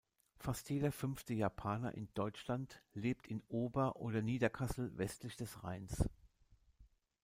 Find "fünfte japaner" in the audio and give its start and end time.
0.91-1.93